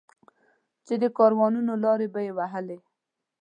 چې 0.85 0.93
د 1.01 1.05
کاروانونو 1.17 1.73
لارې 1.83 2.07
به 2.13 2.19
یې 2.25 2.31
وهلې. 2.37 2.77